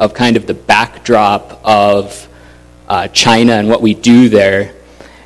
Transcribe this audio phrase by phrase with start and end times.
[0.00, 2.26] of kind of the backdrop of
[2.88, 4.74] uh, China and what we do there.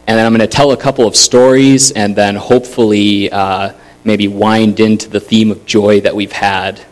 [0.07, 4.29] And then I'm going to tell a couple of stories and then hopefully uh, maybe
[4.29, 6.85] wind into the theme of joy that we've had.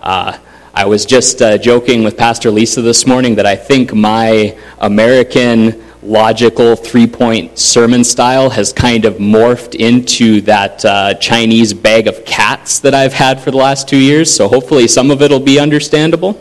[0.00, 0.38] Uh,
[0.72, 5.84] I was just uh, joking with Pastor Lisa this morning that I think my American
[6.02, 12.24] logical three point sermon style has kind of morphed into that uh, Chinese bag of
[12.24, 14.32] cats that I've had for the last two years.
[14.32, 16.40] So hopefully some of it will be understandable.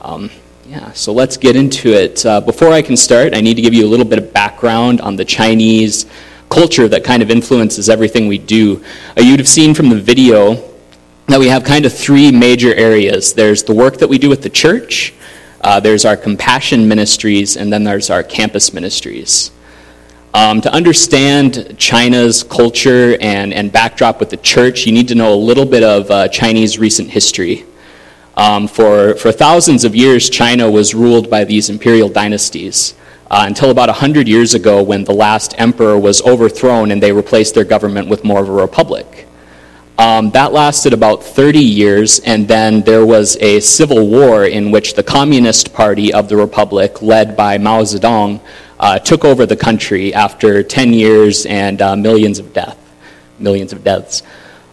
[0.00, 0.30] Um,
[0.66, 2.24] yeah, so let's get into it.
[2.24, 5.00] Uh, before I can start, I need to give you a little bit of background
[5.00, 6.06] on the Chinese
[6.50, 8.82] culture that kind of influences everything we do.
[9.16, 10.54] Uh, you'd have seen from the video
[11.26, 14.42] that we have kind of three major areas there's the work that we do with
[14.42, 15.14] the church.
[15.60, 19.50] Uh, there's our compassion ministries, and then there's our campus ministries.
[20.32, 25.34] Um, to understand China's culture and, and backdrop with the church, you need to know
[25.34, 27.64] a little bit of uh, Chinese recent history.
[28.38, 32.94] Um, for, for thousands of years, China was ruled by these imperial dynasties
[33.32, 37.56] uh, until about 100 years ago when the last emperor was overthrown and they replaced
[37.56, 39.26] their government with more of a republic.
[39.98, 44.94] Um, that lasted about 30 years, and then there was a civil war in which
[44.94, 48.40] the Communist Party of the Republic, led by Mao Zedong,
[48.78, 52.78] uh, took over the country after 10 years and uh, millions of death,
[53.40, 54.22] millions of deaths.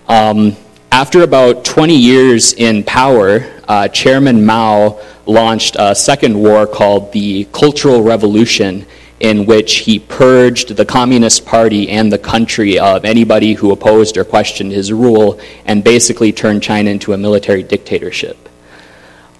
[0.08, 0.56] Um,
[0.96, 7.44] after about 20 years in power, uh, Chairman Mao launched a second war called the
[7.52, 8.86] Cultural Revolution,
[9.20, 14.24] in which he purged the Communist Party and the country of anybody who opposed or
[14.24, 18.48] questioned his rule and basically turned China into a military dictatorship.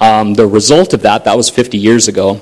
[0.02, 2.42] Um, the result of that, that was 50 years ago,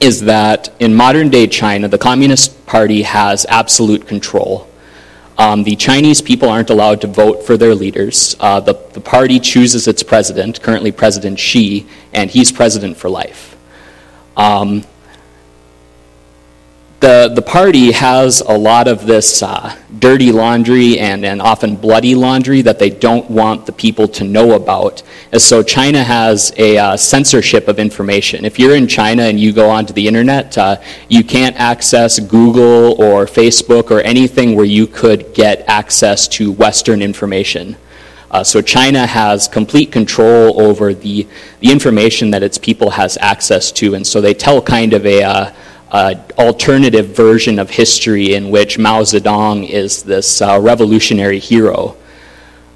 [0.00, 4.66] is that in modern day China, the Communist Party has absolute control.
[5.40, 8.36] Um, the Chinese people aren't allowed to vote for their leaders.
[8.40, 13.56] Uh, the, the party chooses its president, currently President Xi, and he's president for life.
[14.36, 14.84] Um,
[17.00, 22.14] the, the party has a lot of this uh, dirty laundry and, and often bloody
[22.14, 25.02] laundry that they don't want the people to know about.
[25.32, 28.44] And so China has a uh, censorship of information.
[28.44, 30.76] If you're in China and you go onto the internet, uh,
[31.08, 37.00] you can't access Google or Facebook or anything where you could get access to Western
[37.00, 37.76] information.
[38.30, 41.26] Uh, so China has complete control over the,
[41.60, 45.52] the information that its people has access to, and so they tell kind of a
[45.90, 51.96] uh, alternative version of history in which Mao Zedong is this uh, revolutionary hero.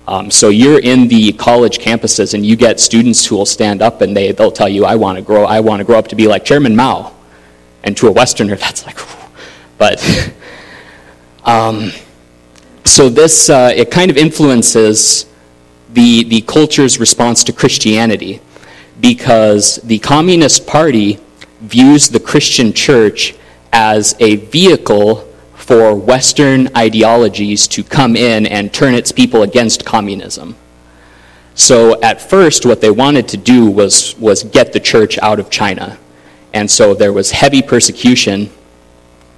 [0.07, 4.03] Um, so you're in the college campuses and you get students who will stand up
[4.03, 6.17] and they, they'll tell you, I want to grow, I want to grow up to
[6.17, 7.15] be like Chairman Mao.
[7.85, 8.99] And to a Westerner, that's like,
[9.79, 10.33] but,
[11.45, 11.93] um,
[12.85, 15.27] so this, uh, it kind of influences
[15.93, 18.41] the, the culture's response to Christianity
[19.01, 21.19] because the Communist Party
[21.65, 23.35] views the Christian church
[23.73, 30.55] as a vehicle for Western ideologies to come in and turn its people against communism.
[31.55, 35.49] So at first, what they wanted to do was, was get the church out of
[35.51, 35.99] China.
[36.53, 38.51] And so there was heavy persecution.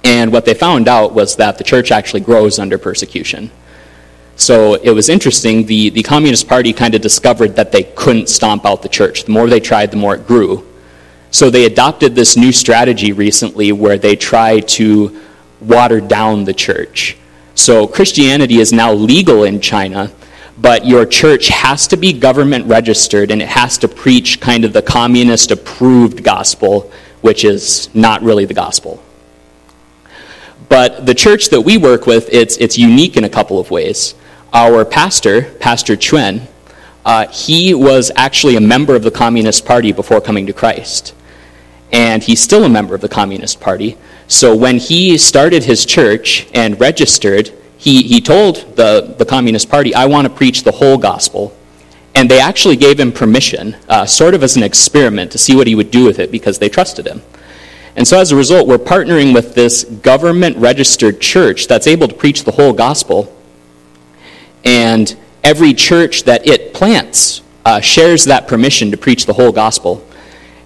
[0.03, 3.49] And what they found out was that the church actually grows under persecution.
[4.35, 5.65] So it was interesting.
[5.65, 9.23] The, the Communist Party kind of discovered that they couldn't stomp out the church.
[9.23, 10.66] The more they tried, the more it grew.
[11.31, 15.21] So they adopted this new strategy recently where they try to
[15.59, 17.17] water down the church.
[17.55, 20.11] So Christianity is now legal in China,
[20.57, 24.73] but your church has to be government registered and it has to preach kind of
[24.73, 29.03] the communist approved gospel, which is not really the gospel.
[30.69, 34.15] But the church that we work with, it's, it's unique in a couple of ways.
[34.53, 36.47] Our pastor, Pastor Chuen,
[37.05, 41.13] uh, he was actually a member of the Communist Party before coming to Christ
[41.91, 43.97] and he's still a member of the Communist Party.
[44.27, 49.93] So when he started his church and registered, he, he told the, the Communist Party,
[49.93, 51.55] I want to preach the whole gospel.
[52.15, 55.67] And they actually gave him permission, uh, sort of as an experiment, to see what
[55.67, 57.21] he would do with it because they trusted him.
[57.95, 62.15] And so as a result, we're partnering with this government registered church that's able to
[62.15, 63.35] preach the whole gospel.
[64.65, 70.06] And every church that it plants uh, shares that permission to preach the whole gospel.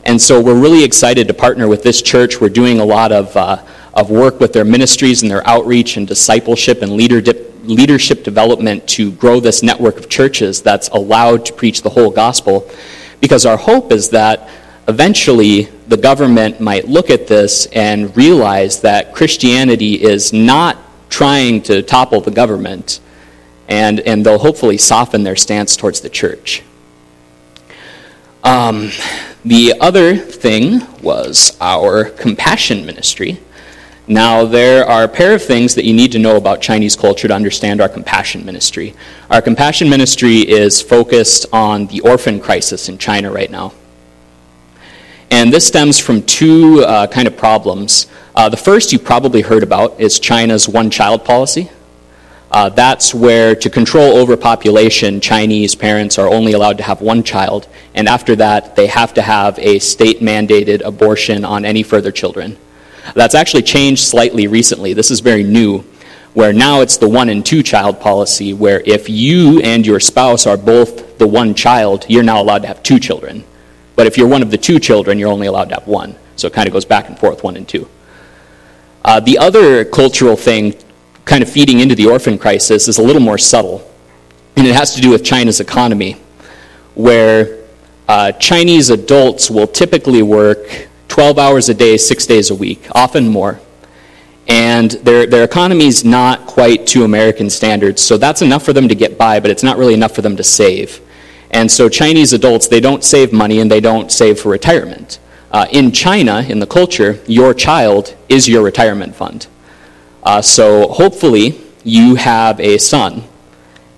[0.04, 2.42] And so we're really excited to partner with this church.
[2.42, 3.64] We're doing a lot of, uh,
[3.94, 7.22] of work with their ministries and their outreach and discipleship and leader
[7.64, 12.68] leadership development to grow this network of churches that's allowed to preach the whole gospel.
[13.20, 14.50] Because our hope is that
[14.88, 20.78] eventually the government might look at this and realize that Christianity is not
[21.10, 23.00] trying to topple the government,
[23.68, 26.64] and, and they'll hopefully soften their stance towards the church.
[28.44, 28.90] Um,
[29.46, 33.40] the other thing was our compassion ministry.
[34.08, 37.28] Now, there are a pair of things that you need to know about Chinese culture
[37.28, 38.96] to understand our compassion ministry.
[39.30, 43.74] Our compassion ministry is focused on the orphan crisis in China right now.
[45.30, 48.08] And this stems from two uh, kind of problems.
[48.36, 51.70] Uh, the first you probably heard about is China's one child policy.
[52.52, 57.66] Uh, that's where, to control overpopulation, Chinese parents are only allowed to have one child,
[57.96, 62.58] and after that, they have to have a state mandated abortion on any further children.
[63.16, 64.94] That's actually changed slightly recently.
[64.94, 65.86] This is very new,
[66.34, 70.46] where now it's the one and two child policy, where if you and your spouse
[70.46, 73.46] are both the one child, you're now allowed to have two children.
[73.96, 76.18] But if you're one of the two children, you're only allowed to have one.
[76.36, 77.88] So it kind of goes back and forth, one and two.
[79.06, 80.76] Uh, the other cultural thing
[81.32, 83.90] kind of feeding into the orphan crisis is a little more subtle.
[84.58, 86.18] And it has to do with China's economy,
[86.94, 87.64] where
[88.10, 93.30] uh, Chinese adults will typically work 12 hours a day, six days a week, often
[93.30, 93.62] more.
[94.50, 98.90] And their, their economy is not quite to American standards, so that's enough for them
[98.90, 101.00] to get by, but it's not really enough for them to save.
[101.50, 105.18] And so Chinese adults, they don't save money and they don't save for retirement.
[105.50, 109.48] Uh, in China, in the culture, your child is your retirement fund.
[110.24, 113.24] Uh, so hopefully you have a son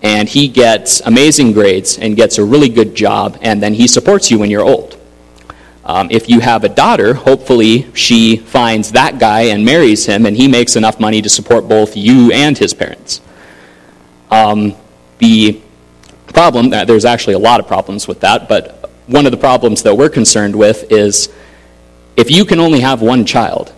[0.01, 4.31] and he gets amazing grades and gets a really good job and then he supports
[4.31, 4.99] you when you're old.
[5.85, 10.35] Um, if you have a daughter, hopefully she finds that guy and marries him and
[10.35, 13.19] he makes enough money to support both you and his parents.
[14.31, 14.75] Um,
[15.17, 15.61] the
[16.27, 19.83] problem, uh, there's actually a lot of problems with that, but one of the problems
[19.83, 21.29] that we're concerned with is
[22.15, 23.73] if you can only have one child,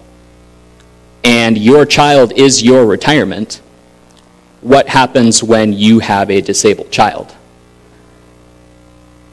[1.25, 3.60] and your child is your retirement,
[4.62, 7.33] what happens when you have a disabled child?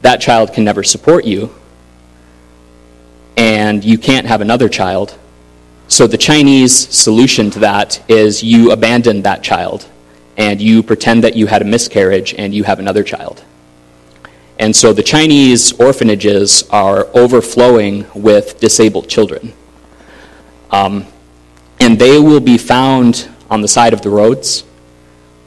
[0.01, 1.53] That child can never support you,
[3.37, 5.15] and you can't have another child.
[5.87, 9.87] So the Chinese solution to that is you abandon that child
[10.35, 13.43] and you pretend that you had a miscarriage and you have another child.
[14.57, 19.53] And so the Chinese orphanages are overflowing with disabled children.
[20.71, 21.05] Um,
[21.83, 24.63] and they will be found on the side of the roads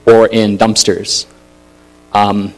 [0.04, 1.24] or in dumpsters.
[2.12, 2.52] Um,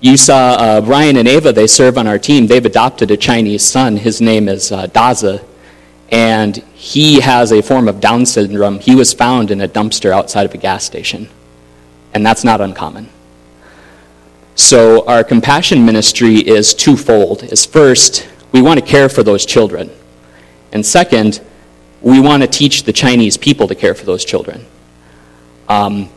[0.00, 2.46] you saw uh, and Ava, they serve on our team.
[2.46, 3.98] They've adopted a Chinese son.
[3.98, 5.44] His name is uh, Daza,
[6.10, 8.80] and he has a form of Down syndrome.
[8.80, 11.28] He was found in a dumpster outside of a gas station,
[12.14, 13.10] and that's not uncommon.
[14.54, 17.42] So, our compassion ministry is twofold.
[17.42, 19.90] Is first, we want to care for those children.
[20.72, 21.42] And second,
[22.02, 24.66] we want to teach the Chinese people to care for those children.
[25.68, 26.10] Um,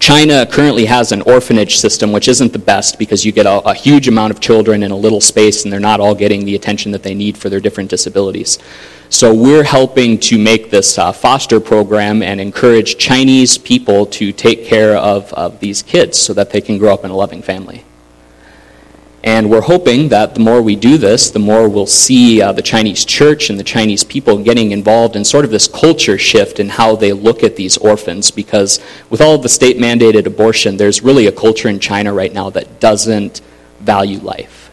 [0.00, 3.74] China currently has an orphanage system, which isn't the best because you get a, a,
[3.74, 6.90] huge amount of children in a little space and they're not all getting the attention
[6.92, 8.58] that they need for their different disabilities.
[9.10, 14.64] So we're helping to make this uh, foster program and encourage Chinese people to take
[14.64, 17.84] care of, of these kids so that they can grow up in a loving family.
[19.22, 22.62] And we're hoping that the more we do this, the more we'll see uh, the
[22.62, 26.70] Chinese church and the Chinese people getting involved in sort of this culture shift in
[26.70, 28.30] how they look at these orphans.
[28.30, 28.80] Because
[29.10, 32.80] with all the state mandated abortion, there's really a culture in China right now that
[32.80, 33.42] doesn't
[33.80, 34.70] value life.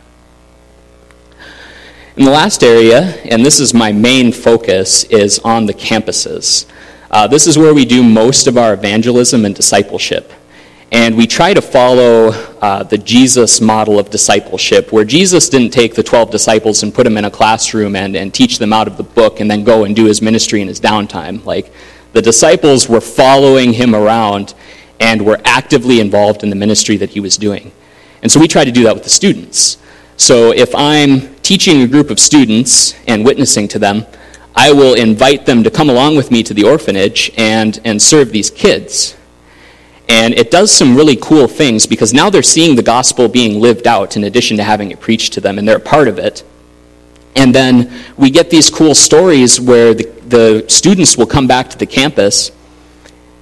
[2.15, 6.65] In the last area, and this is my main focus, is on the campuses.
[7.11, 10.31] Uh, this is where we do most of our evangelism and discipleship.
[10.91, 12.29] And we try to follow
[12.61, 17.03] uh, the Jesus model of discipleship, where Jesus didn't take the 12 disciples and put
[17.03, 19.83] them in a classroom and, and teach them out of the book and then go
[19.83, 21.43] and do his ministry in his downtime.
[21.43, 21.73] Like,
[22.13, 24.53] the disciples were following him around
[24.99, 27.71] and were actively involved in the ministry that he was doing.
[28.21, 29.77] And so we try to do that with the students.
[30.15, 34.05] So if I'm teaching a group of students and witnessing to them,
[34.55, 38.31] I will invite them to come along with me to the orphanage and, and serve
[38.31, 39.16] these kids.
[40.09, 43.87] And it does some really cool things because now they're seeing the gospel being lived
[43.87, 46.43] out in addition to having it preached to them, and they're a part of it.
[47.35, 51.77] And then we get these cool stories where the, the students will come back to
[51.77, 52.51] the campus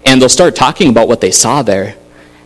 [0.06, 1.96] and they'll start talking about what they saw there.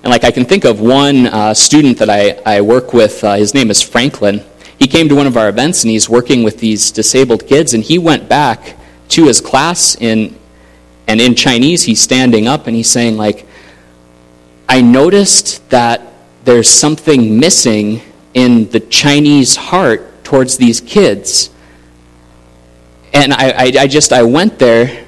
[0.03, 3.33] And like I can think of one uh, student that I, I work with, uh,
[3.33, 4.43] his name is Franklin.
[4.77, 7.83] He came to one of our events and he's working with these disabled kids, and
[7.83, 8.77] he went back
[9.09, 10.37] to his class in,
[11.07, 13.45] and in Chinese, he's standing up and he's saying, like,
[14.69, 16.13] I noticed that
[16.45, 18.01] there's something missing
[18.35, 21.49] in the Chinese heart towards these kids.
[23.11, 25.07] And I, I, I, just, I went there,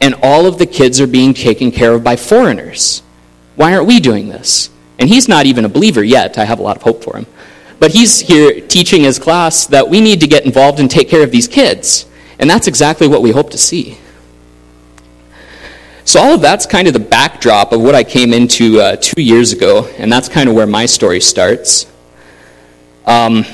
[0.00, 3.02] and all of the kids are being taken care of by foreigners.
[3.54, 4.70] Why aren't we doing this?
[4.98, 6.38] And he's not even a believer yet.
[6.38, 7.26] I have a lot of hope for him.
[7.78, 11.22] But he's here teaching his class that we need to get involved and take care
[11.22, 12.06] of these kids.
[12.38, 13.98] And that's exactly what we hope to see.
[16.12, 19.22] So, all of that's kind of the backdrop of what I came into uh, two
[19.22, 21.90] years ago, and that's kind of where my story starts.
[23.06, 23.44] Um,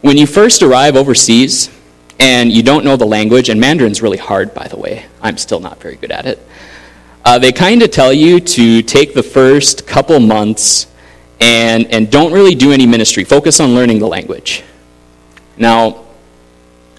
[0.00, 1.70] when you first arrive overseas
[2.18, 5.60] and you don't know the language, and Mandarin's really hard, by the way, I'm still
[5.60, 6.44] not very good at it,
[7.24, 10.88] uh, they kind of tell you to take the first couple months
[11.38, 13.22] and, and don't really do any ministry.
[13.22, 14.64] Focus on learning the language.
[15.56, 16.06] Now,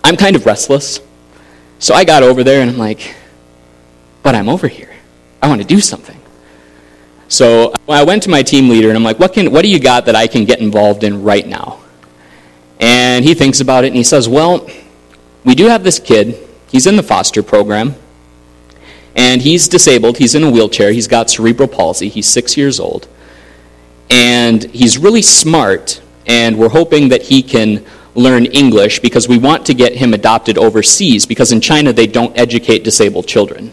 [0.06, 1.02] I'm kind of restless.
[1.80, 3.14] So I got over there and I'm like,
[4.26, 4.90] but I'm over here.
[5.40, 6.20] I want to do something.
[7.28, 9.80] So I went to my team leader and I'm like, what, can, what do you
[9.80, 11.80] got that I can get involved in right now?
[12.80, 14.68] And he thinks about it and he says, well,
[15.44, 16.40] we do have this kid.
[16.72, 17.94] He's in the foster program.
[19.16, 20.18] And he's disabled.
[20.18, 20.92] He's in a wheelchair.
[20.92, 22.10] He's got cerebral palsy.
[22.10, 23.08] He's six years old.
[24.10, 26.02] And he's really smart.
[26.26, 30.58] And we're hoping that he can learn English because we want to get him adopted
[30.58, 33.72] overseas because in China they don't educate disabled children.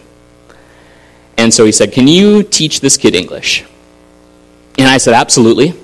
[1.39, 3.65] And so he said, Can you teach this kid English?
[4.79, 5.75] And I said, Absolutely.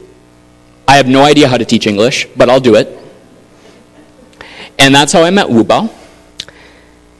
[0.86, 2.88] I have no idea how to teach English, but I'll do it.
[4.78, 5.92] And that's how I met Wu Bao.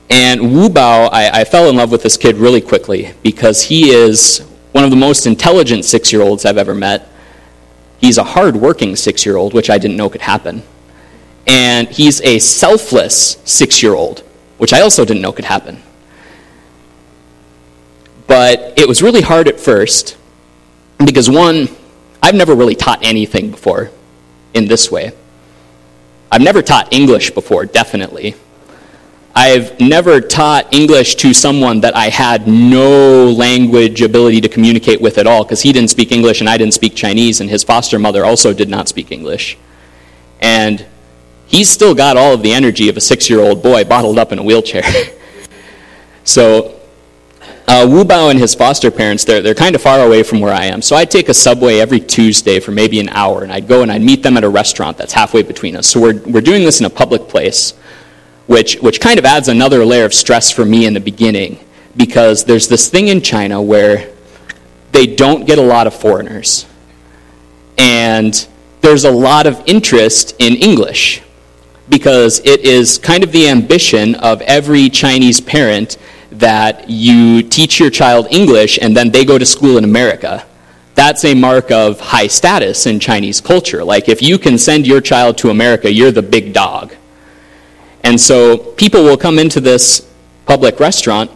[0.09, 3.91] And Wu Bao, I, I fell in love with this kid really quickly because he
[3.91, 4.39] is
[4.73, 7.09] one of the most intelligent six year olds I've ever met.
[7.99, 10.63] He's a hard working six year old, which I didn't know could happen
[11.49, 14.21] and he's a selfless six year old,
[14.59, 15.83] which I also didn't know could happen.
[18.29, 20.17] But it was really hard at first
[21.05, 21.69] because, one,
[22.23, 23.91] I've never really taught anything before
[24.55, 25.13] in this way.
[26.31, 28.37] I've never taught English before, definitely.
[29.35, 35.17] I've never taught English to someone that I had no language ability to communicate with
[35.17, 37.99] at all because he didn't speak English and I didn't speak Chinese, and his foster
[37.99, 39.57] mother also did not speak English.
[40.41, 40.85] And
[41.47, 44.33] he's still got all of the energy of a six year old boy bottled up
[44.33, 44.83] in a wheelchair.
[46.25, 46.78] so,
[47.69, 50.55] uh, Wu Bao and his foster parents, they're, they're kind of far away from where
[50.55, 50.81] I am.
[50.81, 53.93] So I'd take a subway every Tuesday for maybe an hour, and I'd go and
[53.93, 55.87] I'd meet them at a restaurant that's halfway between us.
[55.87, 57.73] So we're, we're doing this in a public place,
[58.47, 61.59] which, which kind of adds another layer of stress for me in the beginning,
[61.95, 64.15] because there's this thing in China where
[64.93, 66.65] they don't get a lot of foreigners.
[67.77, 68.49] And
[68.81, 71.21] there's a lot of interest in English
[71.91, 75.99] because it is kind of the ambition of every Chinese parent
[76.39, 80.45] that you teach your child English and then they go to school in America.
[80.95, 83.85] That's a mark of high status in Chinese culture.
[83.85, 86.95] Like, if you can send your child to America, you're the big dog.
[88.03, 90.09] And so people will come into this
[90.47, 91.31] public restaurant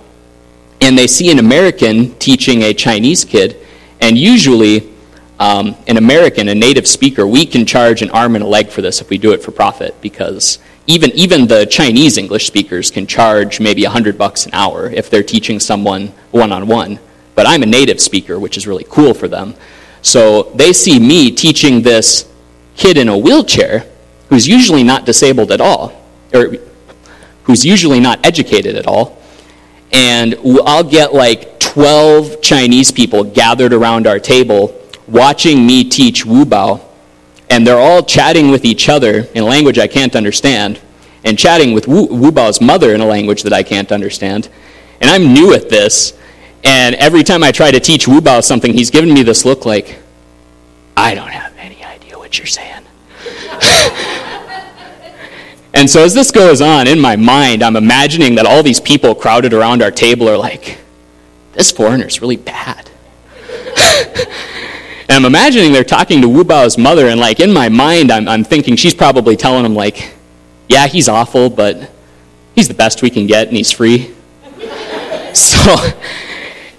[0.83, 3.57] and they see an American teaching a Chinese kid,
[4.01, 4.93] and usually
[5.39, 8.83] um, an American, a native speaker, we can charge an arm and a leg for
[8.83, 13.07] this if we do it for profit because even, even the Chinese English speakers can
[13.07, 16.99] charge maybe 100 bucks an hour if they're teaching someone one on one.
[17.35, 19.55] But I'm a native speaker, which is really cool for them.
[20.03, 22.29] So they see me teaching this
[22.77, 23.87] kid in a wheelchair
[24.29, 25.93] who's usually not disabled at all,
[26.35, 26.57] or
[27.45, 29.19] who's usually not educated at all.
[29.93, 36.45] And I'll get like 12 Chinese people gathered around our table watching me teach Wu
[36.45, 36.81] Bao,
[37.53, 40.81] and they're all chatting with each other in a language I can't understand,
[41.23, 44.49] and chatting with Wu, Bao's mother in a language that I can't understand.
[45.03, 46.19] And I'm new at this,
[46.65, 49.67] and every time I try to teach Wu Bao something, he's giving me this look
[49.67, 49.99] like,
[50.97, 52.87] I don't have any idea what you're saying.
[55.75, 59.15] and so as this goes on, in my mind, I'm imagining that all these people
[59.15, 60.79] crowded around our table are like,
[61.53, 62.89] this foreigner's really bad.
[65.13, 68.27] And I'm imagining they're talking to Wu Bao's mother, and like in my mind, I'm,
[68.27, 70.15] I'm thinking she's probably telling him, like,
[70.71, 71.91] yeah, he's awful, but
[72.55, 74.15] he's the best we can get, and he's free.
[75.35, 75.75] so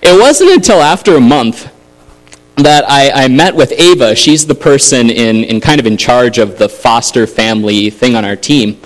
[0.01, 1.71] it wasn't until after a month
[2.55, 4.15] that I, I, met with Ava.
[4.15, 8.25] She's the person in, in kind of in charge of the foster family thing on
[8.25, 8.81] our team.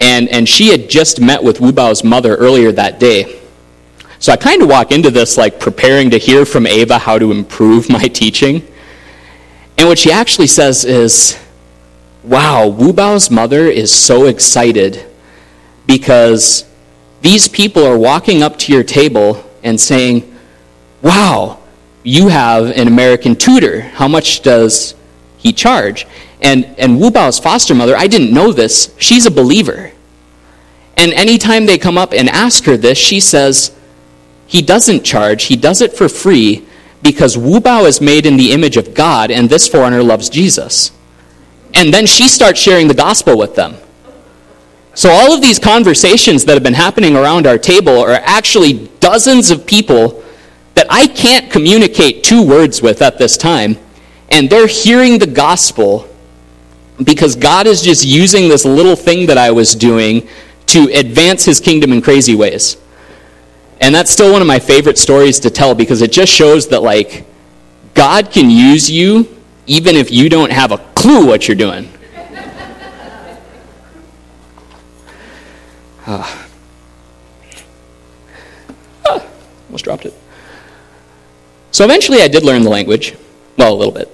[0.00, 3.45] And, and she had just met with Wu Bao's mother earlier that day.
[4.18, 7.30] So I kind of walk into this like preparing to hear from Ava how to
[7.30, 8.66] improve my teaching.
[9.78, 11.38] And what she actually says is,
[12.22, 15.04] wow, Wu Bao's mother is so excited
[15.86, 16.64] because
[17.20, 20.34] these people are walking up to your table and saying,
[21.02, 21.58] wow,
[22.02, 23.82] you have an American tutor.
[23.82, 24.94] How much does
[25.38, 26.06] he charge?
[26.40, 29.92] And, and Wu Bao's foster mother, I didn't know this, she's a believer.
[30.96, 33.75] And anytime they come up and ask her this, she says,
[34.46, 36.66] he doesn't charge, he does it for free
[37.02, 40.92] because Wu Bao is made in the image of God and this foreigner loves Jesus.
[41.74, 43.76] And then she starts sharing the gospel with them.
[44.94, 49.50] So, all of these conversations that have been happening around our table are actually dozens
[49.50, 50.24] of people
[50.74, 53.76] that I can't communicate two words with at this time.
[54.30, 56.08] And they're hearing the gospel
[57.04, 60.28] because God is just using this little thing that I was doing
[60.66, 62.78] to advance his kingdom in crazy ways.
[63.80, 66.82] And that's still one of my favorite stories to tell because it just shows that,
[66.82, 67.26] like,
[67.94, 71.90] God can use you even if you don't have a clue what you're doing.
[76.08, 76.46] Ah.
[79.06, 79.26] ah,
[79.66, 80.14] almost dropped it.
[81.72, 83.16] So eventually I did learn the language.
[83.58, 84.08] Well, a little bit.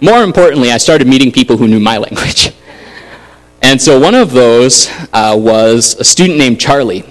[0.00, 2.52] More importantly, I started meeting people who knew my language.
[3.60, 7.04] And so one of those uh, was a student named Charlie.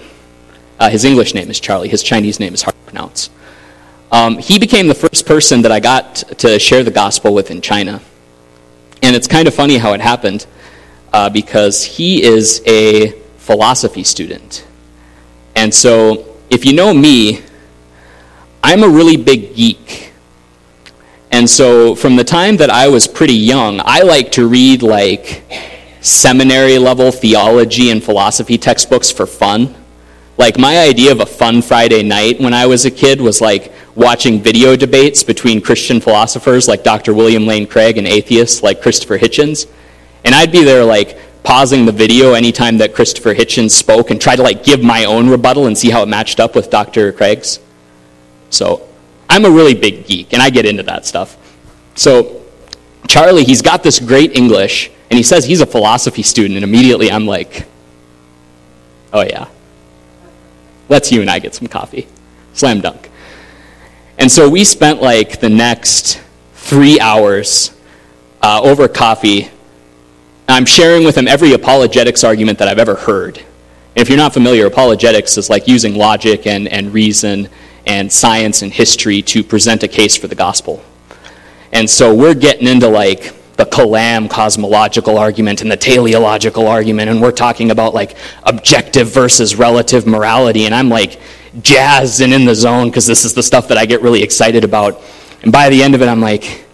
[0.82, 3.30] Uh, his English name is Charlie, his Chinese name is hard to pronounce.
[4.10, 7.60] Um, he became the first person that I got to share the gospel with in
[7.60, 8.00] China.
[9.00, 10.44] And it's kind of funny how it happened
[11.12, 14.66] uh, because he is a philosophy student.
[15.54, 17.42] And so, if you know me,
[18.64, 20.10] I'm a really big geek.
[21.30, 25.44] And so, from the time that I was pretty young, I like to read like
[26.00, 29.76] seminary level theology and philosophy textbooks for fun.
[30.38, 33.72] Like, my idea of a fun Friday night when I was a kid was like
[33.94, 37.12] watching video debates between Christian philosophers like Dr.
[37.12, 39.66] William Lane Craig and atheists like Christopher Hitchens.
[40.24, 44.36] And I'd be there like pausing the video anytime that Christopher Hitchens spoke and try
[44.36, 47.12] to like give my own rebuttal and see how it matched up with Dr.
[47.12, 47.58] Craig's.
[48.50, 48.88] So
[49.28, 51.36] I'm a really big geek and I get into that stuff.
[51.94, 52.42] So
[53.08, 57.10] Charlie, he's got this great English and he says he's a philosophy student and immediately
[57.10, 57.66] I'm like,
[59.12, 59.48] oh yeah.
[60.92, 62.06] Let's you and I get some coffee.
[62.52, 63.10] Slam dunk.
[64.18, 66.22] And so we spent like the next
[66.54, 67.74] three hours
[68.42, 69.50] uh, over coffee
[70.48, 73.38] I'm sharing with him every apologetics argument that I've ever heard.
[73.38, 77.48] And if you're not familiar, apologetics is like using logic and, and reason
[77.86, 80.84] and science and history to present a case for the gospel.
[81.72, 87.20] And so we're getting into like the Kalam cosmological argument and the teleological argument, and
[87.20, 90.66] we're talking about like objective versus relative morality.
[90.66, 91.20] And I'm like
[91.60, 94.64] jazzed and in the zone because this is the stuff that I get really excited
[94.64, 95.00] about.
[95.42, 96.64] And by the end of it, I'm like,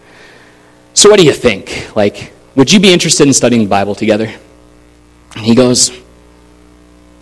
[0.95, 1.95] so what do you think?
[1.97, 4.33] Like, would you be interested in studying the Bible together?
[5.37, 5.93] And he goes,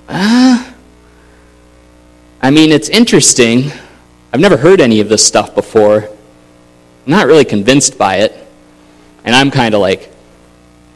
[0.09, 0.75] Ah,
[2.43, 3.73] I mean, it's interesting.
[4.33, 6.05] I've never heard any of this stuff before.
[6.05, 8.46] I'm not really convinced by it.
[9.27, 10.11] And I'm kind of like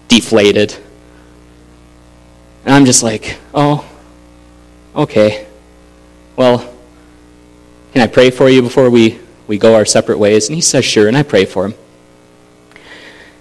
[0.09, 0.75] deflated.
[2.65, 3.87] And I'm just like, oh,
[4.97, 5.47] okay.
[6.37, 6.59] Well,
[7.93, 10.49] can I pray for you before we, we go our separate ways?
[10.49, 11.09] And he says, sure.
[11.09, 11.75] And I pray for him.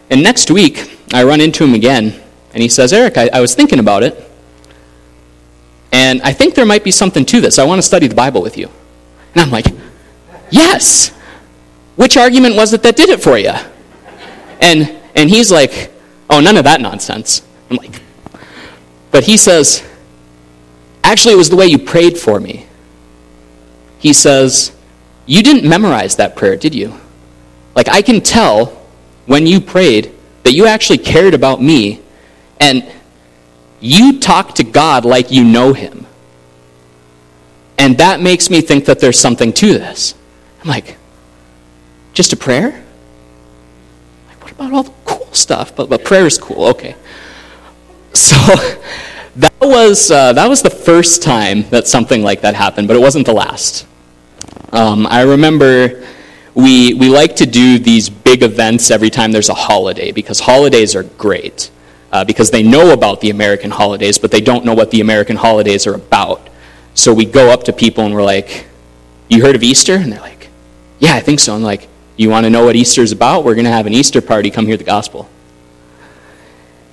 [0.09, 2.19] And next week, I run into him again,
[2.53, 4.29] and he says, Eric, I, I was thinking about it,
[5.91, 7.59] and I think there might be something to this.
[7.59, 8.69] I want to study the Bible with you.
[9.33, 9.65] And I'm like,
[10.49, 11.09] yes!
[11.95, 13.53] Which argument was it that did it for you?
[14.59, 15.91] And, and he's like,
[16.29, 17.41] oh, none of that nonsense.
[17.69, 18.01] I'm like,
[19.11, 19.83] but he says,
[21.03, 22.65] actually, it was the way you prayed for me.
[23.99, 24.75] He says,
[25.25, 26.99] you didn't memorize that prayer, did you?
[27.75, 28.67] Like, I can tell
[29.25, 32.01] when you prayed that you actually cared about me
[32.59, 32.89] and
[33.79, 36.05] you talk to God like you know him.
[37.77, 40.13] And that makes me think that there's something to this.
[40.61, 40.97] I'm like,
[42.13, 42.83] just a prayer?
[44.59, 45.73] About all the cool stuff?
[45.73, 46.95] But, but prayer is cool, okay.
[48.13, 48.35] So
[49.37, 52.99] that was, uh, that was the first time that something like that happened, but it
[52.99, 53.87] wasn't the last.
[54.73, 56.05] Um, I remember
[56.55, 60.93] we, we like to do these big events every time there's a holiday because holidays
[60.93, 61.71] are great.
[62.11, 65.35] Uh, because they know about the American holidays, but they don't know what the American
[65.35, 66.49] holidays are about.
[66.95, 68.65] So we go up to people and we're like,
[69.29, 69.93] You heard of Easter?
[69.95, 70.49] And they're like,
[70.97, 71.55] Yeah, I think so.
[71.55, 71.87] And like,
[72.19, 73.45] You want to know what Easter is about?
[73.45, 74.51] We're going to have an Easter party.
[74.51, 75.29] Come hear the gospel.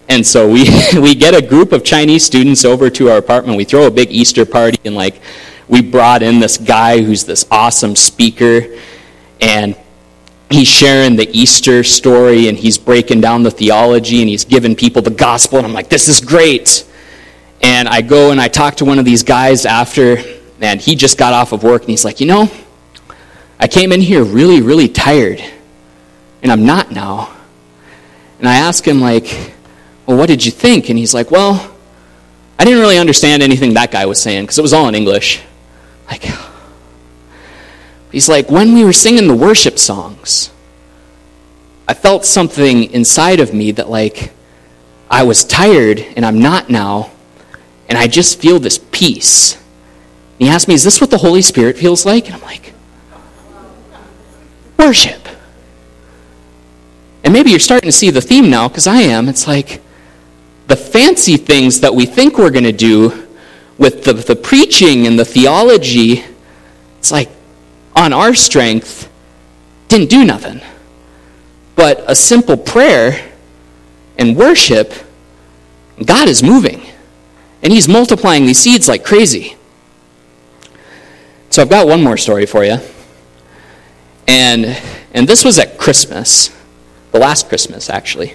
[0.09, 0.69] And so we,
[1.01, 3.59] we get a group of Chinese students over to our apartment.
[3.59, 5.21] We throw a big Easter party, and like,
[5.67, 8.79] we brought in this guy who's this awesome speaker
[9.41, 9.77] and
[10.49, 15.03] he's sharing the Easter story and he's breaking down the theology and he's giving people
[15.03, 15.59] the gospel.
[15.59, 16.87] And I'm like, this is great.
[17.63, 20.19] And I go and I talk to one of these guys after,
[20.61, 22.49] and he just got off of work and he's like, you know,
[23.59, 25.43] I came in here really, really tired,
[26.43, 27.35] and I'm not now.
[28.39, 29.55] And I ask him, like,
[30.07, 30.91] well, what did you think?
[30.91, 31.75] And he's like, well,
[32.59, 35.41] I didn't really understand anything that guy was saying because it was all in English.
[36.09, 36.25] Like,
[38.17, 40.51] He's like, when we were singing the worship songs,
[41.87, 44.33] I felt something inside of me that, like,
[45.11, 47.11] I was tired and I'm not now,
[47.91, 49.55] and I just feel this peace.
[49.55, 52.25] And he asked me, Is this what the Holy Spirit feels like?
[52.25, 52.73] And I'm like,
[54.79, 55.29] Worship.
[57.25, 59.29] And maybe you're starting to see the theme now, because I am.
[59.29, 59.83] It's like
[60.69, 63.27] the fancy things that we think we're going to do
[63.79, 66.25] with the, the preaching and the theology,
[66.99, 67.29] it's like
[67.95, 69.11] on our strength,
[69.89, 70.61] didn't do nothing.
[71.75, 73.33] But a simple prayer
[74.19, 74.93] and worship,
[76.05, 76.83] God is moving.
[77.63, 79.57] And He's multiplying these seeds like crazy.
[81.51, 82.79] So I've got one more story for you.
[84.29, 84.67] And,
[85.15, 86.55] and this was at Christmas,
[87.13, 88.35] the last Christmas, actually.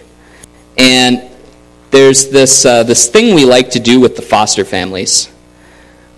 [0.77, 1.30] And
[1.91, 5.27] there's this, uh, this thing we like to do with the foster families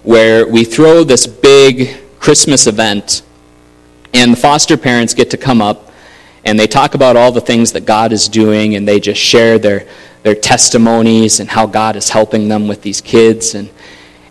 [0.03, 3.23] where we throw this big Christmas event,
[4.13, 5.91] and the foster parents get to come up
[6.45, 9.57] and they talk about all the things that God is doing, and they just share
[9.57, 9.87] their,
[10.23, 13.55] their testimonies and how God is helping them with these kids.
[13.55, 13.69] And,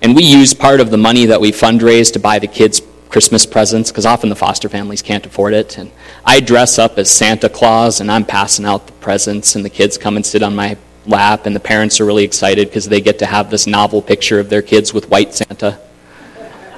[0.02, 3.44] and we use part of the money that we fundraise to buy the kids Christmas
[3.44, 5.76] presents because often the foster families can't afford it.
[5.76, 5.90] And
[6.24, 9.98] I dress up as Santa Claus and I'm passing out the presents, and the kids
[9.98, 13.18] come and sit on my lap, and the parents are really excited because they get
[13.18, 15.78] to have this novel picture of their kids with white Santa.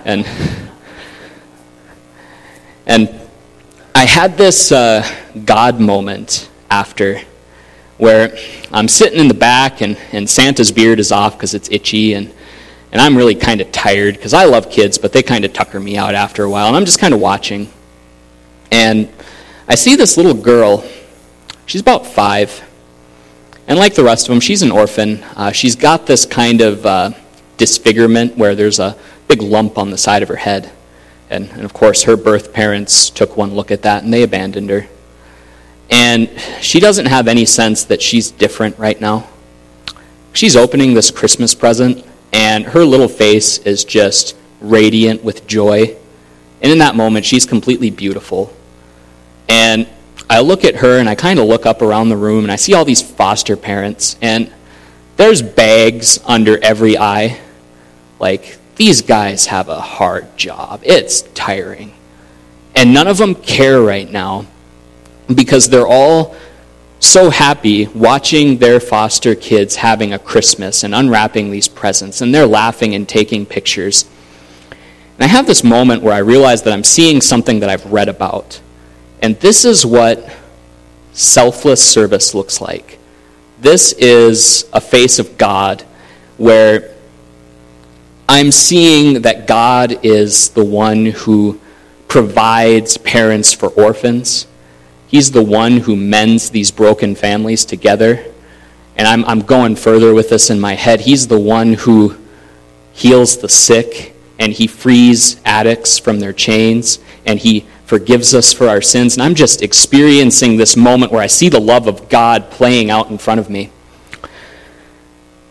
[0.05, 0.27] And,
[2.85, 3.09] and
[3.95, 5.09] I had this uh,
[5.45, 7.21] God moment after
[7.97, 8.37] where
[8.73, 12.35] I'm sitting in the back and, and Santa's beard is off because it's itchy and,
[12.95, 15.81] and I'm really kind of tired because I love kids, but they kind of tucker
[15.81, 16.69] me out after a while.
[16.69, 17.69] And I'm just kind of watching.
[18.71, 19.13] And
[19.67, 20.85] I see this little girl.
[21.67, 22.63] She's about five.
[23.67, 25.25] And like the rest of them, she's an orphan.
[25.35, 27.11] Uh, she's got this kind of uh,
[27.57, 30.71] disfigurement where there's a big lump on the side of her head.
[31.31, 34.71] And, and, of course, her birth parents took one look at that and they abandoned
[34.71, 34.87] her.
[35.91, 36.31] And
[36.61, 39.29] she doesn't have any sense that she's different right now.
[40.33, 42.05] She's opening this Christmas present,
[42.35, 45.97] and her little face is just radiant with joy.
[46.61, 48.53] And in that moment, she's completely beautiful.
[49.49, 49.89] And
[50.29, 52.57] I look at her and I kind of look up around the room and I
[52.57, 54.53] see all these foster parents, and
[55.17, 57.41] there's bags under every eye.
[58.19, 60.81] Like, these guys have a hard job.
[60.83, 61.95] It's tiring.
[62.75, 64.47] And none of them care right now
[65.33, 66.35] because they're all
[67.05, 72.47] so happy watching their foster kids having a Christmas and unwrapping these presents, and they're
[72.47, 74.05] laughing and taking pictures.
[74.71, 78.09] And I have this moment where I realize that I'm seeing something that I've read
[78.09, 78.61] about.
[79.23, 80.29] And this is what
[81.13, 82.99] selfless service looks like.
[83.61, 85.83] This is a face of God
[86.37, 86.95] where
[88.29, 91.61] I'm seeing that God is the one who
[92.09, 94.47] provides parents for orphans.
[95.07, 98.25] He's the one who mends these broken families together.
[98.97, 101.01] And I'm, I'm going further with this in my head.
[101.01, 102.17] He's the one who
[102.93, 108.69] heals the sick and he frees addicts from their chains and he forgives us for
[108.69, 109.15] our sins.
[109.15, 113.11] And I'm just experiencing this moment where I see the love of God playing out
[113.11, 113.71] in front of me.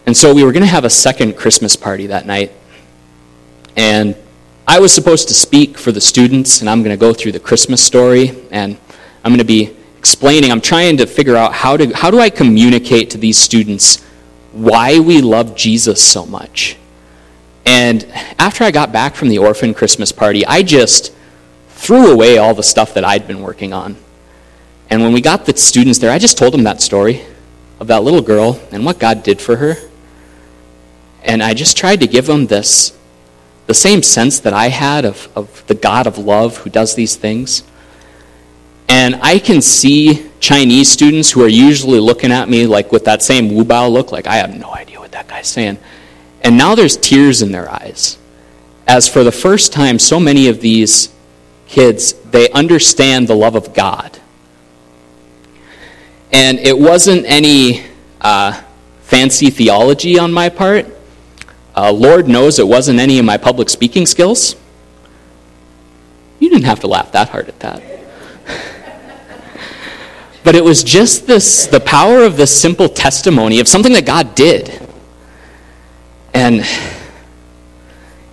[0.05, 2.51] And so we were going to have a second Christmas party that night.
[3.75, 4.15] And
[4.67, 7.39] I was supposed to speak for the students, and I'm going to go through the
[7.39, 8.77] Christmas story, and
[9.23, 12.29] I'm going to be explaining, I'm trying to figure out how, to, how do I
[12.29, 14.03] communicate to these students
[14.51, 16.77] why we love Jesus so much.
[17.65, 18.03] And
[18.37, 21.13] after I got back from the orphan Christmas party, I just
[21.69, 23.95] threw away all the stuff that I'd been working on.
[24.89, 27.23] And when we got the students there, I just told them that story
[27.79, 29.75] of that little girl and what God did for her.
[31.23, 32.97] And I just tried to give them this
[33.65, 37.15] the same sense that I had of, of the God of love who does these
[37.15, 37.63] things.
[38.87, 43.21] And I can see Chinese students who are usually looking at me like with that
[43.21, 45.77] same wu bao look, like I have no idea what that guy's saying.
[46.41, 48.17] And now there's tears in their eyes.
[48.85, 51.13] As for the first time, so many of these
[51.67, 54.19] kids, they understand the love of God.
[56.33, 57.85] And it wasn't any
[58.19, 58.61] uh,
[59.01, 60.87] fancy theology on my part.
[61.75, 64.55] Uh, Lord knows it wasn't any of my public speaking skills.
[66.39, 67.92] You didn't have to laugh that hard at that.
[70.43, 74.35] But it was just this the power of this simple testimony of something that God
[74.35, 74.81] did.
[76.33, 76.65] And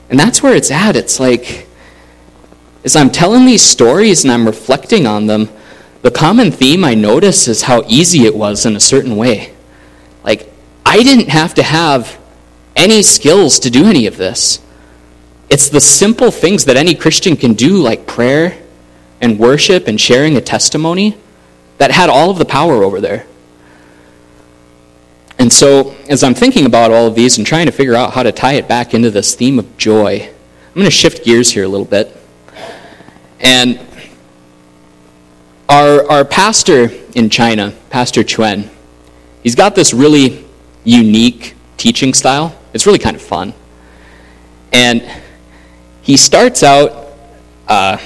[0.08, 0.96] and that's where it's at.
[0.96, 1.68] It's like
[2.84, 5.48] as I'm telling these stories and I'm reflecting on them,
[6.02, 9.54] the common theme I notice is how easy it was in a certain way.
[10.24, 10.50] Like
[10.84, 12.18] I didn't have to have
[12.74, 14.60] any skills to do any of this.
[15.48, 18.56] It's the simple things that any Christian can do, like prayer
[19.20, 21.18] and worship and sharing a testimony,
[21.80, 23.24] that had all of the power over there.
[25.38, 28.22] And so, as I'm thinking about all of these and trying to figure out how
[28.22, 30.28] to tie it back into this theme of joy,
[30.68, 32.14] I'm going to shift gears here a little bit.
[33.40, 33.80] And
[35.70, 38.68] our, our pastor in China, Pastor Chuen,
[39.42, 40.44] he's got this really
[40.84, 42.54] unique teaching style.
[42.74, 43.54] It's really kind of fun.
[44.70, 45.02] And
[46.02, 47.14] he starts out,
[47.68, 47.96] uh,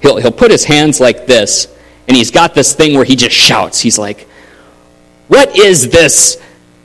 [0.00, 1.68] he'll, he'll put his hands like this,
[2.12, 3.80] and he's got this thing where he just shouts.
[3.80, 4.28] He's like,
[5.28, 6.36] What is this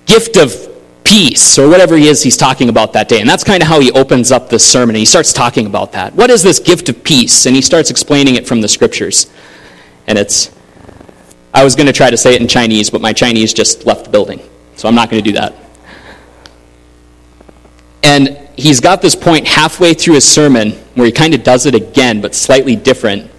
[0.05, 0.55] gift of
[1.03, 3.19] peace, or whatever he is he's talking about that day?
[3.19, 6.15] And that's kind of how he opens up this sermon, he starts talking about that.
[6.15, 7.45] What is this gift of peace?
[7.45, 9.29] And he starts explaining it from the scriptures.
[10.07, 10.49] And it's,
[11.53, 14.05] I was going to try to say it in Chinese, but my Chinese just left
[14.05, 14.39] the building,
[14.77, 15.55] so I'm not going to do that.
[18.01, 21.75] And he's got this point halfway through his sermon where he kind of does it
[21.75, 23.29] again, but slightly different.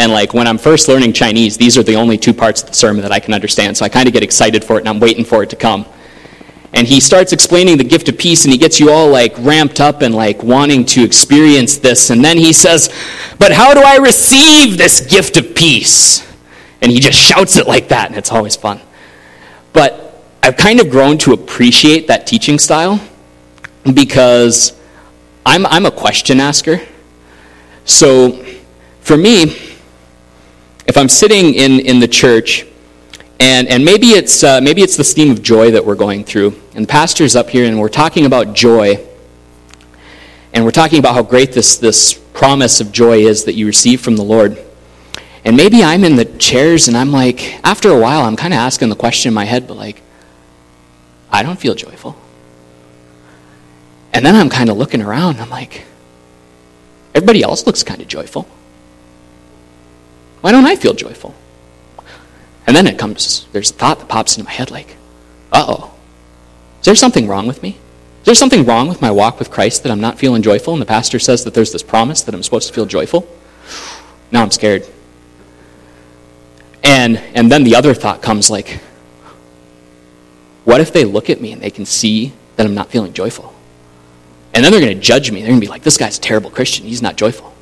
[0.00, 2.74] And like when I'm first learning Chinese, these are the only two parts of the
[2.74, 3.76] sermon that I can understand.
[3.76, 5.84] So I kind of get excited for it and I'm waiting for it to come.
[6.72, 9.78] And he starts explaining the gift of peace and he gets you all like ramped
[9.78, 12.08] up and like wanting to experience this.
[12.08, 12.88] And then he says,
[13.38, 16.26] But how do I receive this gift of peace?
[16.80, 18.80] And he just shouts it like that and it's always fun.
[19.74, 22.98] But I've kind of grown to appreciate that teaching style
[23.92, 24.80] because
[25.44, 26.80] I'm, I'm a question asker.
[27.84, 28.42] So
[29.02, 29.69] for me,
[30.86, 32.66] if I'm sitting in, in the church,
[33.38, 36.60] and, and maybe, it's, uh, maybe it's this theme of joy that we're going through,
[36.74, 39.06] and the pastor's up here, and we're talking about joy,
[40.52, 44.00] and we're talking about how great this, this promise of joy is that you receive
[44.00, 44.58] from the Lord.
[45.44, 48.58] And maybe I'm in the chairs, and I'm like, after a while, I'm kind of
[48.58, 50.02] asking the question in my head, but like,
[51.30, 52.16] I don't feel joyful.
[54.12, 55.40] And then I'm kind of looking around.
[55.40, 55.84] I'm like,
[57.14, 58.46] everybody else looks kind of joyful.
[60.40, 61.34] Why don't I feel joyful?
[62.66, 64.96] And then it comes, there's a thought that pops into my head like,
[65.52, 65.94] uh oh,
[66.80, 67.78] is there something wrong with me?
[68.20, 70.74] Is there something wrong with my walk with Christ that I'm not feeling joyful?
[70.74, 73.28] And the pastor says that there's this promise that I'm supposed to feel joyful.
[74.30, 74.86] Now I'm scared.
[76.82, 78.80] And, and then the other thought comes like,
[80.64, 83.54] what if they look at me and they can see that I'm not feeling joyful?
[84.54, 85.40] And then they're going to judge me.
[85.40, 86.86] They're going to be like, this guy's a terrible Christian.
[86.86, 87.54] He's not joyful.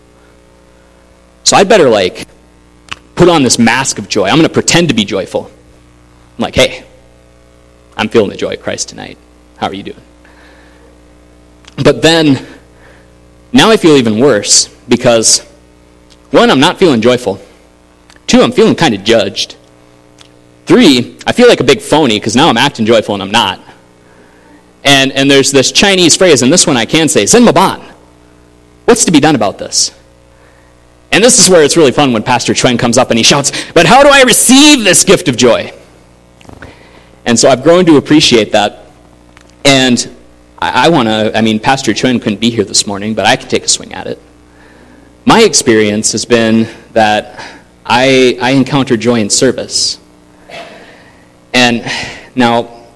[1.44, 2.27] So I'd better, like,
[3.18, 4.28] put on this mask of joy.
[4.28, 5.50] I'm going to pretend to be joyful.
[6.36, 6.86] I'm like, hey,
[7.96, 9.18] I'm feeling the joy of Christ tonight.
[9.56, 10.00] How are you doing?
[11.82, 12.46] But then,
[13.52, 15.40] now I feel even worse because,
[16.30, 17.40] one, I'm not feeling joyful.
[18.28, 19.56] Two, I'm feeling kind of judged.
[20.66, 23.60] Three, I feel like a big phony because now I'm acting joyful and I'm not.
[24.84, 27.82] And, and there's this Chinese phrase, and this one I can say, Zinmaban.
[28.84, 29.97] What's to be done about this?
[31.10, 33.50] And this is where it's really fun when Pastor Chuen comes up and he shouts,
[33.72, 35.72] But how do I receive this gift of joy?
[37.24, 38.86] And so I've grown to appreciate that.
[39.64, 40.16] And
[40.58, 43.36] I, I want to, I mean, Pastor Chuen couldn't be here this morning, but I
[43.36, 44.20] can take a swing at it.
[45.24, 49.98] My experience has been that I, I encounter joy in service.
[51.52, 51.84] And
[52.34, 52.86] now,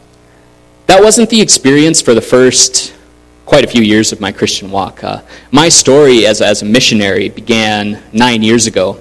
[0.87, 2.95] that wasn't the experience for the first
[3.53, 5.05] quite a few years of my Christian walk.
[5.05, 8.95] Uh, my story as, as a missionary began nine years ago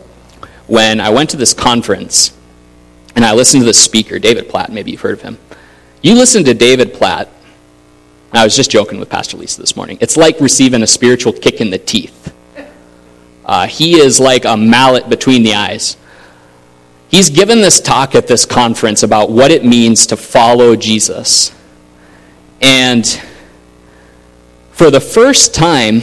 [0.67, 2.37] when I went to this conference
[3.15, 4.69] and I listened to this speaker, David Platt.
[4.69, 5.37] Maybe you've heard of him.
[6.01, 7.29] You listen to David Platt.
[8.33, 9.97] I was just joking with Pastor Lisa this morning.
[10.01, 12.35] It's like receiving a spiritual kick in the teeth.
[13.45, 15.95] Uh, he is like a mallet between the eyes.
[17.07, 21.53] He's given this talk at this conference about what it means to follow Jesus.
[22.61, 23.21] And
[24.81, 26.01] for the first time,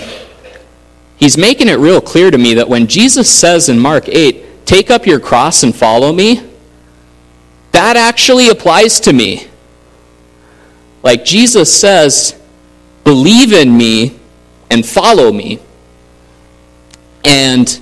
[1.17, 4.89] he's making it real clear to me that when Jesus says in Mark 8, take
[4.89, 6.49] up your cross and follow me,
[7.73, 9.49] that actually applies to me.
[11.03, 12.41] Like Jesus says,
[13.03, 14.17] believe in me
[14.71, 15.59] and follow me.
[17.25, 17.81] And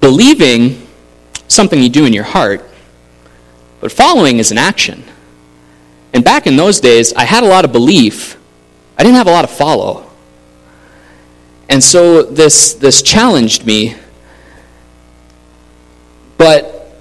[0.00, 0.88] believing,
[1.46, 2.66] something you do in your heart,
[3.82, 5.04] but following is an action.
[6.14, 8.38] And back in those days, I had a lot of belief,
[8.96, 10.10] I didn't have a lot of follow.
[11.68, 13.96] And so this, this challenged me.
[16.36, 16.92] But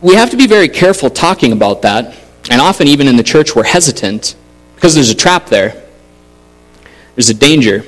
[0.00, 2.16] we have to be very careful talking about that.
[2.50, 4.36] And often, even in the church, we're hesitant
[4.74, 5.84] because there's a trap there.
[7.14, 7.84] There's a danger.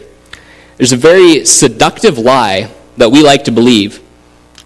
[0.77, 4.03] There's a very seductive lie that we like to believe,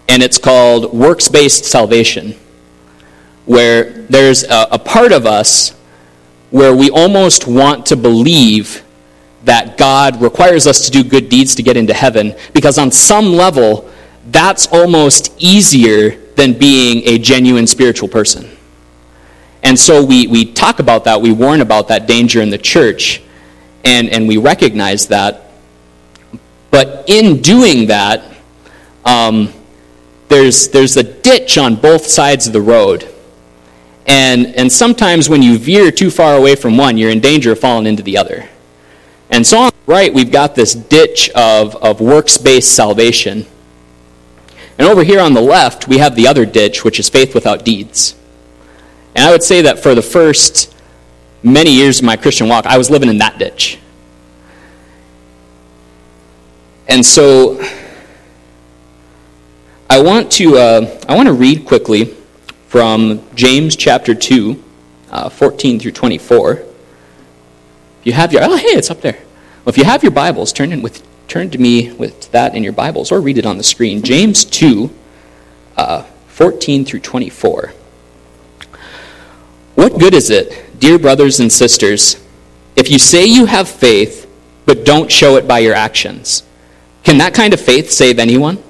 [0.09, 2.35] and it's called works based salvation
[3.45, 5.75] where there's a, a part of us
[6.53, 8.83] where we almost want to believe
[9.43, 13.33] that God requires us to do good deeds to get into heaven, because on some
[13.33, 13.89] level,
[14.29, 18.55] that's almost easier than being a genuine spiritual person.
[19.63, 23.23] And so we, we talk about that, we warn about that danger in the church,
[23.83, 25.49] and, and we recognize that.
[26.69, 28.23] But in doing that,
[29.05, 29.51] um,
[30.29, 33.11] there's, there's a ditch on both sides of the road.
[34.05, 37.59] And, and sometimes when you veer too far away from one, you're in danger of
[37.59, 38.49] falling into the other.
[39.29, 43.45] And so on the right, we've got this ditch of, of works based salvation.
[44.77, 47.63] And over here on the left, we have the other ditch, which is faith without
[47.63, 48.15] deeds.
[49.15, 50.75] And I would say that for the first
[51.43, 53.77] many years of my Christian walk, I was living in that ditch.
[56.87, 57.63] And so
[59.89, 62.15] I want to, uh, I want to read quickly
[62.73, 64.63] from James chapter 2,
[65.11, 66.53] uh, 14 through 24.
[66.53, 66.65] If
[68.01, 69.19] you have your, oh, hey, it's up there.
[69.63, 72.63] Well, if you have your Bibles, turn, in with, turn to me with that in
[72.63, 74.01] your Bibles or read it on the screen.
[74.01, 74.89] James 2,
[75.77, 77.73] uh, 14 through 24.
[79.75, 82.25] What good is it, dear brothers and sisters,
[82.75, 84.27] if you say you have faith,
[84.65, 86.41] but don't show it by your actions?
[87.03, 88.63] Can that kind of faith save anyone?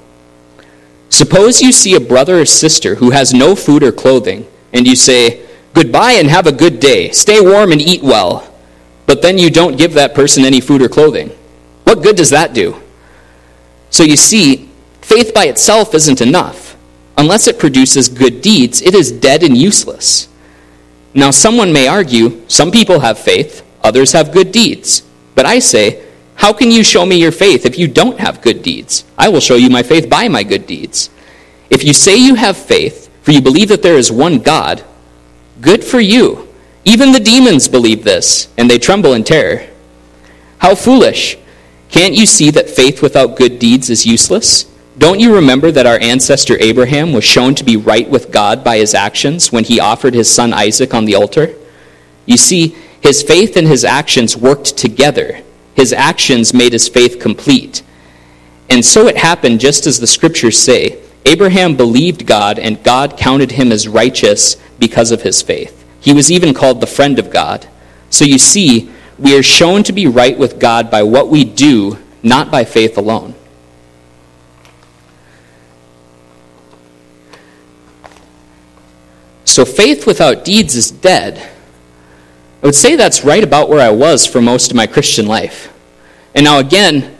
[1.14, 4.96] Suppose you see a brother or sister who has no food or clothing, and you
[4.96, 7.12] say, Goodbye and have a good day.
[7.12, 8.52] Stay warm and eat well.
[9.06, 11.30] But then you don't give that person any food or clothing.
[11.84, 12.82] What good does that do?
[13.92, 14.72] So you see,
[15.02, 16.76] faith by itself isn't enough.
[17.16, 20.28] Unless it produces good deeds, it is dead and useless.
[21.14, 25.04] Now, someone may argue some people have faith, others have good deeds.
[25.36, 28.62] But I say, how can you show me your faith if you don't have good
[28.64, 29.06] deeds?
[29.18, 31.10] I will show you my faith by my good deeds.
[31.70, 34.84] If you say you have faith, for you believe that there is one God,
[35.62, 36.48] good for you.
[36.86, 39.68] Even the demons believe this, and they tremble in terror.
[40.58, 41.38] How foolish!
[41.90, 44.66] Can't you see that faith without good deeds is useless?
[44.98, 48.78] Don't you remember that our ancestor Abraham was shown to be right with God by
[48.78, 51.56] his actions when he offered his son Isaac on the altar?
[52.26, 55.44] You see, his faith and his actions worked together
[55.76, 57.82] his actions made his faith complete.
[58.70, 63.54] And so it happened just as the scriptures say Abraham believed God, and God counted
[63.54, 65.86] him as righteous because of his faith.
[66.02, 67.68] He was even called the friend of God.
[68.10, 71.98] So you see, we are shown to be right with God by what we do,
[72.24, 73.36] not by faith alone.
[79.46, 81.53] So faith without deeds is dead.
[82.64, 85.74] I would say that's right about where I was for most of my Christian life.
[86.34, 87.18] And now, again,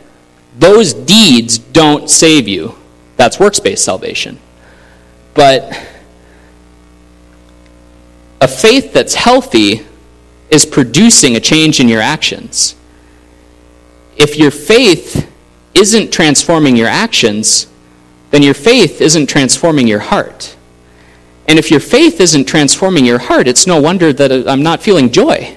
[0.58, 2.76] those deeds don't save you.
[3.18, 4.40] That's works based salvation.
[5.34, 5.78] But
[8.40, 9.86] a faith that's healthy
[10.50, 12.74] is producing a change in your actions.
[14.16, 15.30] If your faith
[15.74, 17.66] isn't transforming your actions,
[18.30, 20.53] then your faith isn't transforming your heart.
[21.46, 25.10] And if your faith isn't transforming your heart, it's no wonder that I'm not feeling
[25.10, 25.56] joy.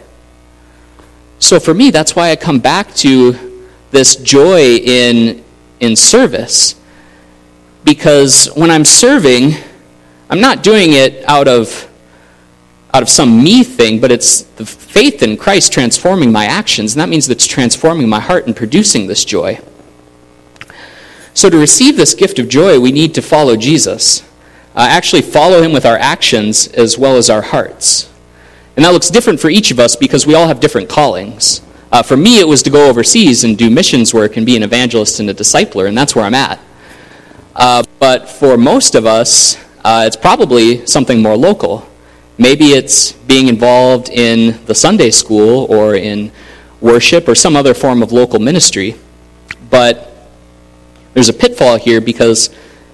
[1.39, 5.43] So for me, that's why I come back to this joy in,
[5.79, 6.75] in service.
[7.83, 9.53] Because when I'm serving,
[10.29, 11.87] I'm not doing it out of,
[12.93, 16.95] out of some me thing, but it's the faith in Christ transforming my actions.
[16.95, 19.59] And that means it's transforming my heart and producing this joy.
[21.33, 24.27] So to receive this gift of joy, we need to follow Jesus
[24.77, 28.09] uh, actually follow Him with our actions as well as our hearts.
[28.75, 31.61] And that looks different for each of us because we all have different callings.
[31.91, 34.61] Uh, for me, it was to go overseas and do missions work and be an
[34.61, 36.59] evangelist and a discipler, and that's where I'm at.
[37.55, 41.89] Uh, but for most of us, uh, it's probably something more local.
[42.37, 46.31] Maybe it's being involved in the Sunday school or in
[46.81, 48.95] worship or some other form of local ministry.
[49.71, 50.29] But
[51.15, 52.51] there's a pitfall here because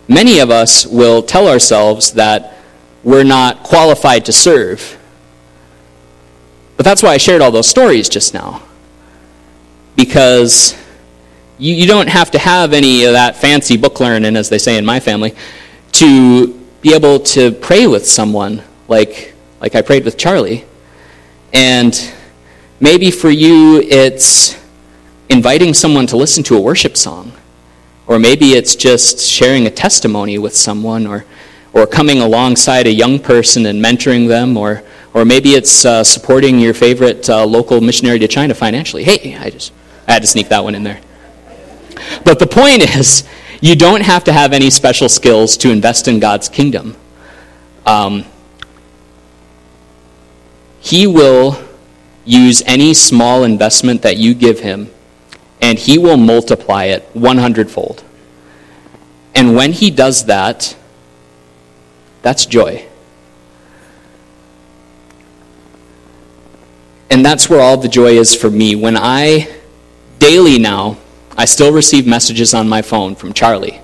[0.08, 2.58] many of us will tell ourselves that
[3.04, 4.98] we're not qualified to serve.
[6.78, 8.64] But that's why I shared all those stories just now.
[9.96, 10.76] Because
[11.58, 14.78] you, you don't have to have any of that fancy book learning, as they say
[14.78, 15.36] in my family,
[15.94, 16.48] to
[16.82, 20.66] be able to pray with someone like, like I prayed with Charlie.
[21.54, 22.14] And
[22.80, 24.60] maybe for you, it's
[25.30, 27.34] inviting someone to listen to a worship song
[28.08, 31.26] or maybe it's just sharing a testimony with someone or,
[31.72, 34.84] or coming alongside a young person and mentoring them, or,
[35.14, 39.04] or maybe it's uh, supporting your favorite uh, local missionary to China financially.
[39.04, 39.72] Hey, I just
[40.08, 41.00] I had to sneak that one in there.
[42.26, 43.24] But the point is,
[43.62, 46.98] you don't have to have any special skills to invest in God's kingdom.
[47.86, 48.26] Um,
[50.82, 51.64] he will
[52.26, 54.93] use any small investment that you give him
[55.64, 58.04] and he will multiply it 100 fold.
[59.34, 60.76] And when he does that,
[62.22, 62.86] That's joy.
[67.10, 68.76] And that's where all the joy is for me.
[68.76, 69.54] When I,
[70.20, 70.98] daily now,
[71.38, 73.82] I still receive messages on my phone from Charlie.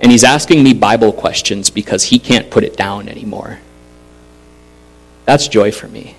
[0.00, 3.60] And he's asking me Bible questions because he can't put it down anymore.
[5.26, 6.16] That's joy for me.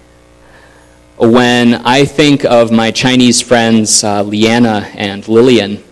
[1.18, 5.84] When I think of my Chinese friends, uh, Liana and Lillian,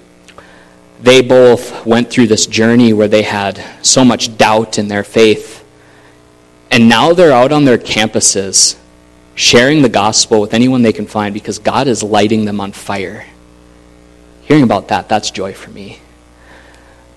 [1.02, 5.66] they both went through this journey where they had so much doubt in their faith.
[6.70, 8.78] And now they're out on their campuses
[9.34, 13.26] sharing the gospel with anyone they can find because God is lighting them on fire.
[14.44, 16.02] Hearing about that, that's joy for me.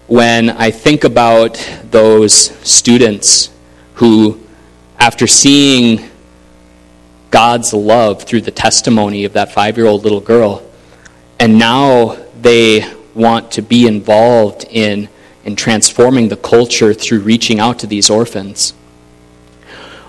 [0.07, 1.57] When I think about
[1.91, 2.33] those
[2.67, 3.51] students
[3.97, 4.41] who,
[4.99, 6.09] after seeing
[7.31, 10.62] God's love through the testimony of that five year old little girl,
[11.39, 15.09] and now they want to be involved in,
[15.45, 18.74] in transforming the culture through reaching out to these orphans.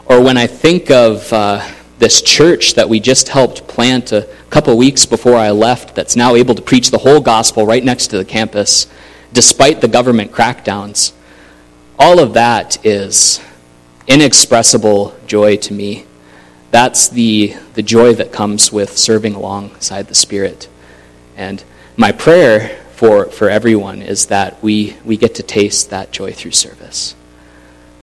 [0.05, 1.67] Or when I think of uh,
[1.99, 6.35] this church that we just helped plant a couple weeks before I left, that's now
[6.35, 8.87] able to preach the whole gospel right next to the campus,
[9.33, 11.13] despite the government crackdowns,
[11.99, 13.41] all of that is
[14.07, 16.05] inexpressible joy to me.
[16.71, 20.67] That's the, the joy that comes with serving alongside the Spirit.
[21.35, 21.63] And
[21.97, 26.51] my prayer for, for everyone is that we, we get to taste that joy through
[26.51, 27.15] service.